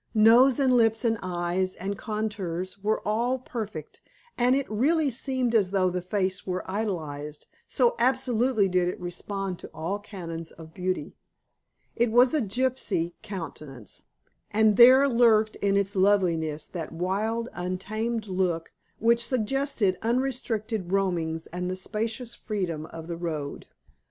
[0.15, 4.01] Nose and lips and eyes, and contours, were all perfect,
[4.35, 9.59] and it really seemed as though the face were idealized, so absolutely did it respond
[9.59, 11.13] to all canons of beauty.
[11.95, 14.05] It was a gypsy countenance,
[14.49, 21.69] and there lurked in its loveliness that wild, untamed look which suggested unrestricted roamings and
[21.69, 23.67] the spacious freedom of the road.